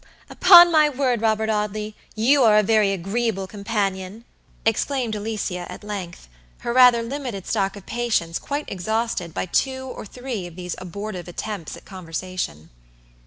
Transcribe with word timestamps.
"Upon 0.31 0.71
my 0.71 0.89
word, 0.89 1.21
Robert 1.21 1.47
Audley, 1.47 1.95
you 2.15 2.41
are 2.43 2.57
a 2.57 2.63
very 2.63 2.91
agreeable 2.91 3.45
companion," 3.45 4.25
exclaimed 4.65 5.13
Alicia 5.13 5.71
at 5.71 5.83
length, 5.83 6.27
her 6.61 6.73
rather 6.73 7.03
limited 7.03 7.45
stock 7.45 7.75
of 7.75 7.85
patience 7.85 8.39
quite 8.39 8.65
exhausted 8.71 9.31
by 9.31 9.45
two 9.45 9.85
or 9.95 10.03
three 10.07 10.47
of 10.47 10.55
these 10.55 10.73
abortive 10.79 11.27
attempts 11.27 11.77
at 11.77 11.85
conversation. 11.85 12.71